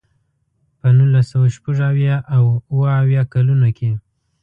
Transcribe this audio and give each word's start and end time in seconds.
په 0.79 0.87
نولس 0.97 1.25
سوه 1.31 1.47
شپږ 1.55 1.77
اویا 1.89 2.15
او 2.35 2.43
اوه 2.71 2.89
اویا 3.01 3.21
کلونو 3.33 3.69
کې. 3.77 3.91